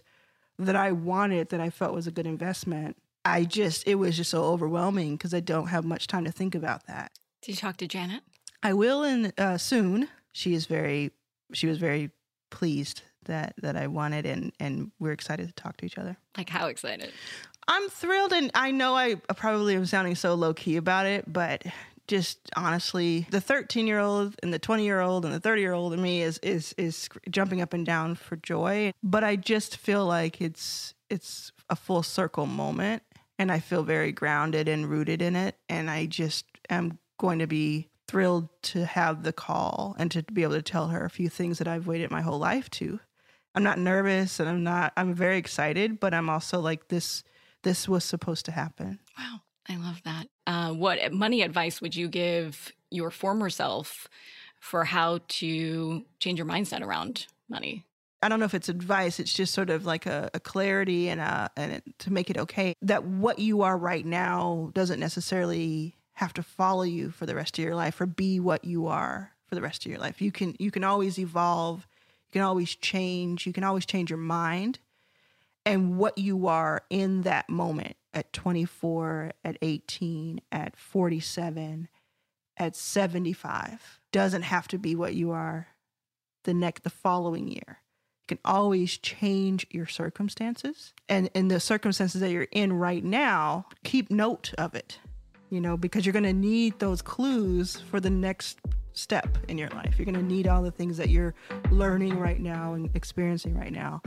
that 0.60 0.76
I 0.76 0.92
wanted, 0.92 1.50
that 1.50 1.60
I 1.60 1.70
felt 1.70 1.94
was 1.94 2.06
a 2.06 2.10
good 2.10 2.26
investment. 2.26 2.96
I 3.24 3.44
just, 3.44 3.86
it 3.86 3.96
was 3.96 4.16
just 4.16 4.30
so 4.30 4.44
overwhelming 4.44 5.16
because 5.16 5.34
I 5.34 5.40
don't 5.40 5.68
have 5.68 5.84
much 5.84 6.06
time 6.06 6.24
to 6.24 6.32
think 6.32 6.54
about 6.54 6.86
that. 6.86 7.12
Did 7.42 7.52
you 7.52 7.56
talk 7.56 7.76
to 7.78 7.86
Janet? 7.86 8.22
I 8.62 8.72
will 8.72 9.04
in 9.04 9.32
uh, 9.38 9.58
soon. 9.58 10.08
She 10.32 10.54
is 10.54 10.66
very, 10.66 11.12
she 11.52 11.66
was 11.66 11.78
very 11.78 12.10
pleased 12.50 13.02
that 13.24 13.54
that 13.58 13.76
I 13.76 13.86
wanted, 13.86 14.26
and 14.26 14.52
and 14.58 14.90
we're 14.98 15.12
excited 15.12 15.46
to 15.46 15.54
talk 15.54 15.76
to 15.78 15.86
each 15.86 15.98
other. 15.98 16.16
Like 16.36 16.48
how 16.48 16.66
excited? 16.66 17.12
I'm 17.68 17.88
thrilled, 17.88 18.32
and 18.32 18.50
I 18.54 18.72
know 18.72 18.96
I 18.96 19.16
probably 19.36 19.76
am 19.76 19.86
sounding 19.86 20.16
so 20.16 20.34
low 20.34 20.54
key 20.54 20.76
about 20.76 21.06
it, 21.06 21.30
but 21.30 21.64
just 22.08 22.50
honestly, 22.56 23.26
the 23.30 23.40
13 23.40 23.86
year 23.86 24.00
old 24.00 24.34
and 24.42 24.52
the 24.52 24.58
20 24.58 24.84
year 24.84 25.00
old 25.00 25.24
and 25.24 25.32
the 25.32 25.40
30 25.40 25.60
year 25.60 25.72
old 25.72 25.92
in 25.92 26.02
me 26.02 26.22
is 26.22 26.38
is 26.38 26.74
is 26.76 27.08
jumping 27.30 27.60
up 27.60 27.72
and 27.72 27.86
down 27.86 28.14
for 28.16 28.36
joy. 28.36 28.92
But 29.02 29.22
I 29.22 29.36
just 29.36 29.76
feel 29.76 30.04
like 30.04 30.40
it's 30.40 30.94
it's 31.10 31.52
a 31.70 31.76
full 31.76 32.02
circle 32.02 32.46
moment, 32.46 33.02
and 33.38 33.52
I 33.52 33.60
feel 33.60 33.82
very 33.82 34.10
grounded 34.10 34.68
and 34.68 34.88
rooted 34.88 35.22
in 35.22 35.36
it. 35.36 35.56
And 35.68 35.90
I 35.90 36.06
just 36.06 36.46
am 36.68 36.98
going 37.18 37.38
to 37.38 37.46
be 37.46 37.88
thrilled 38.08 38.48
to 38.62 38.86
have 38.86 39.22
the 39.22 39.32
call 39.32 39.94
and 39.98 40.10
to 40.10 40.22
be 40.22 40.42
able 40.42 40.54
to 40.54 40.62
tell 40.62 40.88
her 40.88 41.04
a 41.04 41.10
few 41.10 41.28
things 41.28 41.58
that 41.58 41.68
I've 41.68 41.86
waited 41.86 42.10
my 42.10 42.22
whole 42.22 42.38
life 42.38 42.70
to. 42.70 43.00
I'm 43.54 43.62
not 43.62 43.78
nervous 43.78 44.40
and 44.40 44.48
I'm 44.48 44.62
not 44.62 44.92
I'm 44.96 45.14
very 45.14 45.36
excited, 45.36 46.00
but 46.00 46.14
I'm 46.14 46.30
also 46.30 46.60
like 46.60 46.88
this 46.88 47.22
this 47.62 47.88
was 47.88 48.04
supposed 48.04 48.46
to 48.46 48.52
happen. 48.52 49.00
Wow. 49.18 49.40
I 49.68 49.76
love 49.76 50.02
that. 50.04 50.28
Uh, 50.46 50.72
what 50.72 51.12
money 51.12 51.42
advice 51.42 51.80
would 51.80 51.94
you 51.94 52.08
give 52.08 52.72
your 52.90 53.10
former 53.10 53.50
self 53.50 54.08
for 54.60 54.84
how 54.84 55.20
to 55.28 56.04
change 56.20 56.38
your 56.38 56.46
mindset 56.46 56.80
around 56.80 57.26
money? 57.48 57.84
I 58.22 58.28
don't 58.28 58.40
know 58.40 58.46
if 58.46 58.54
it's 58.54 58.68
advice. 58.68 59.20
It's 59.20 59.32
just 59.32 59.54
sort 59.54 59.70
of 59.70 59.86
like 59.86 60.06
a, 60.06 60.30
a 60.34 60.40
clarity 60.40 61.08
and 61.08 61.20
a, 61.20 61.50
and 61.56 61.72
it, 61.72 61.84
to 62.00 62.12
make 62.12 62.30
it 62.30 62.38
okay 62.38 62.74
that 62.82 63.04
what 63.04 63.38
you 63.38 63.62
are 63.62 63.78
right 63.78 64.04
now 64.04 64.70
doesn't 64.74 64.98
necessarily 64.98 65.94
have 66.14 66.32
to 66.34 66.42
follow 66.42 66.82
you 66.82 67.10
for 67.10 67.26
the 67.26 67.34
rest 67.34 67.58
of 67.58 67.64
your 67.64 67.76
life 67.76 68.00
or 68.00 68.06
be 68.06 68.40
what 68.40 68.64
you 68.64 68.88
are 68.88 69.32
for 69.46 69.54
the 69.54 69.62
rest 69.62 69.84
of 69.86 69.90
your 69.90 70.00
life. 70.00 70.20
You 70.20 70.32
can 70.32 70.56
you 70.58 70.70
can 70.70 70.82
always 70.82 71.18
evolve. 71.18 71.86
You 72.28 72.32
can 72.32 72.42
always 72.42 72.74
change. 72.74 73.46
You 73.46 73.52
can 73.52 73.64
always 73.64 73.86
change 73.86 74.10
your 74.10 74.18
mind 74.18 74.80
and 75.64 75.96
what 75.96 76.18
you 76.18 76.48
are 76.48 76.82
in 76.90 77.22
that 77.22 77.48
moment 77.48 77.96
at 78.18 78.32
24, 78.32 79.30
at 79.44 79.56
18, 79.62 80.40
at 80.50 80.76
47, 80.76 81.88
at 82.56 82.74
75 82.74 84.00
doesn't 84.10 84.42
have 84.42 84.66
to 84.68 84.78
be 84.78 84.96
what 84.96 85.14
you 85.14 85.30
are 85.30 85.68
the 86.42 86.52
next 86.52 86.82
the 86.82 86.90
following 86.90 87.46
year. 87.46 87.80
You 88.22 88.36
can 88.36 88.38
always 88.44 88.98
change 88.98 89.68
your 89.70 89.86
circumstances 89.86 90.94
and 91.08 91.30
in 91.32 91.46
the 91.46 91.60
circumstances 91.60 92.20
that 92.20 92.32
you're 92.32 92.48
in 92.50 92.72
right 92.72 93.04
now, 93.04 93.66
keep 93.84 94.10
note 94.10 94.52
of 94.58 94.74
it. 94.74 94.98
You 95.50 95.60
know, 95.60 95.76
because 95.78 96.04
you're 96.04 96.12
going 96.12 96.24
to 96.24 96.32
need 96.34 96.78
those 96.78 97.00
clues 97.00 97.80
for 97.88 98.00
the 98.00 98.10
next 98.10 98.58
step 98.92 99.38
in 99.46 99.56
your 99.56 99.70
life. 99.70 99.94
You're 99.96 100.04
going 100.04 100.16
to 100.16 100.22
need 100.22 100.46
all 100.46 100.62
the 100.62 100.70
things 100.70 100.98
that 100.98 101.08
you're 101.08 101.34
learning 101.70 102.18
right 102.18 102.40
now 102.40 102.74
and 102.74 102.90
experiencing 102.94 103.56
right 103.56 103.72
now 103.72 104.02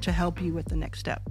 to 0.00 0.10
help 0.10 0.42
you 0.42 0.52
with 0.52 0.66
the 0.66 0.76
next 0.76 0.98
step. 0.98 1.30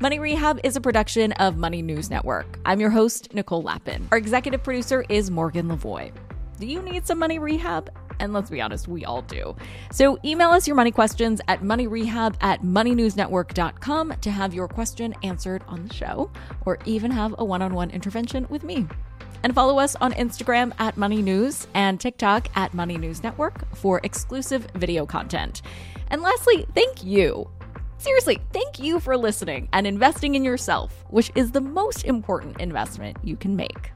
Money 0.00 0.18
Rehab 0.18 0.58
is 0.64 0.74
a 0.74 0.80
production 0.80 1.30
of 1.32 1.56
Money 1.56 1.80
News 1.80 2.10
Network. 2.10 2.58
I'm 2.66 2.80
your 2.80 2.90
host, 2.90 3.32
Nicole 3.32 3.62
Lapin. 3.62 4.08
Our 4.10 4.18
executive 4.18 4.60
producer 4.64 5.04
is 5.08 5.30
Morgan 5.30 5.68
Lavoie. 5.68 6.10
Do 6.58 6.66
you 6.66 6.82
need 6.82 7.06
some 7.06 7.20
money 7.20 7.38
rehab? 7.38 7.90
And 8.18 8.32
let's 8.32 8.50
be 8.50 8.60
honest, 8.60 8.88
we 8.88 9.04
all 9.04 9.22
do. 9.22 9.54
So 9.92 10.18
email 10.24 10.50
us 10.50 10.66
your 10.66 10.74
money 10.74 10.90
questions 10.90 11.40
at 11.46 11.62
moneyrehab 11.62 12.34
at 12.40 12.62
moneynewsnetwork.com 12.62 14.14
to 14.20 14.30
have 14.32 14.52
your 14.52 14.66
question 14.66 15.14
answered 15.22 15.62
on 15.68 15.86
the 15.86 15.94
show 15.94 16.28
or 16.66 16.78
even 16.86 17.12
have 17.12 17.36
a 17.38 17.44
one 17.44 17.62
on 17.62 17.72
one 17.72 17.90
intervention 17.90 18.48
with 18.50 18.64
me. 18.64 18.88
And 19.44 19.54
follow 19.54 19.78
us 19.78 19.94
on 19.96 20.12
Instagram 20.14 20.72
at 20.80 20.96
Money 20.96 21.22
News 21.22 21.68
and 21.72 22.00
TikTok 22.00 22.48
at 22.56 22.74
Money 22.74 22.98
News 22.98 23.22
Network 23.22 23.72
for 23.76 24.00
exclusive 24.02 24.66
video 24.74 25.06
content. 25.06 25.62
And 26.08 26.20
lastly, 26.20 26.66
thank 26.74 27.04
you. 27.04 27.48
Seriously, 27.98 28.38
thank 28.52 28.78
you 28.78 29.00
for 29.00 29.16
listening 29.16 29.68
and 29.72 29.86
investing 29.86 30.34
in 30.34 30.44
yourself, 30.44 31.04
which 31.08 31.30
is 31.34 31.52
the 31.52 31.60
most 31.60 32.04
important 32.04 32.60
investment 32.60 33.16
you 33.22 33.36
can 33.36 33.56
make. 33.56 33.92